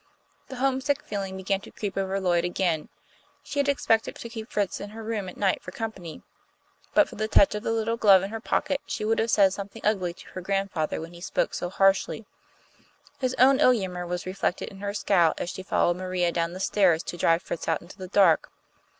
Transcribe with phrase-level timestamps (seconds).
[0.47, 2.89] The homesick feeling began to creep over Lloyd again.
[3.43, 6.23] She had expected to keep Fritz in her room at night for company.
[6.95, 9.53] But for the touch of the little glove in her pocket, she would have said
[9.53, 12.25] something ugly to her grandfather when he spoke so harshly.
[13.19, 16.59] His own ill humour was reflected in her scowl as she followed Maria down the
[16.59, 18.49] stairs to drive Fritz out into the dark.